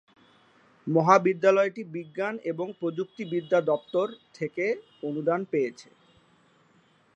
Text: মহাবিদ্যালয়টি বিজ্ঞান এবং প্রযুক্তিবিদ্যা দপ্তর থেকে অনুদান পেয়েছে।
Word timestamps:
মহাবিদ্যালয়টি 0.87 1.81
বিজ্ঞান 1.95 2.35
এবং 2.43 2.67
প্রযুক্তিবিদ্যা 2.79 3.59
দপ্তর 3.71 4.05
থেকে 4.35 4.65
অনুদান 5.03 5.41
পেয়েছে। 5.51 5.89